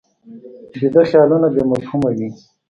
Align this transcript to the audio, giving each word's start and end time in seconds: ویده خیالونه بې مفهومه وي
ویده 0.79 1.01
خیالونه 1.09 1.47
بې 1.53 1.63
مفهومه 1.71 2.09
وي 2.17 2.29